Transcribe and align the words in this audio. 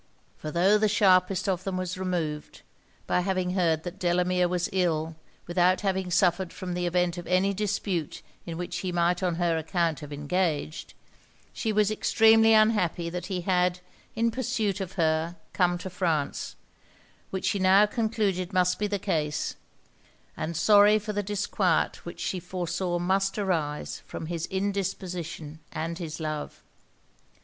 For 0.35 0.49
tho' 0.49 0.79
the 0.79 0.87
sharpest 0.89 1.47
of 1.47 1.63
them 1.63 1.77
was 1.77 1.95
removed, 1.95 2.63
by 3.05 3.19
having 3.19 3.51
heard 3.51 3.83
that 3.83 3.99
Delamere 3.99 4.47
was 4.47 4.67
ill 4.71 5.15
without 5.45 5.81
having 5.81 6.09
suffered 6.09 6.51
from 6.51 6.73
the 6.73 6.87
event 6.87 7.19
of 7.19 7.27
any 7.27 7.53
dispute 7.53 8.23
in 8.43 8.57
which 8.57 8.77
he 8.77 8.91
might 8.91 9.21
on 9.21 9.35
her 9.35 9.59
account 9.59 9.99
have 9.99 10.11
engaged, 10.11 10.95
she 11.53 11.71
was 11.71 11.91
extremely 11.91 12.51
unhappy 12.55 13.11
that 13.11 13.27
he 13.27 13.41
had, 13.41 13.79
in 14.15 14.31
pursuit 14.31 14.81
of 14.81 14.93
her, 14.93 15.35
come 15.53 15.77
to 15.77 15.87
France, 15.91 16.55
which 17.29 17.45
she 17.49 17.59
now 17.59 17.85
concluded 17.85 18.51
must 18.53 18.79
be 18.79 18.87
the 18.87 18.97
case, 18.97 19.55
and 20.35 20.57
sorry 20.57 20.97
for 20.97 21.13
the 21.13 21.21
disquiet 21.21 22.03
which 22.07 22.19
she 22.19 22.39
foresaw 22.39 22.97
must 22.97 23.37
arise 23.37 24.01
from 24.07 24.25
his 24.25 24.47
indisposition 24.47 25.59
and 25.71 25.99
his 25.99 26.19
love. 26.19 26.63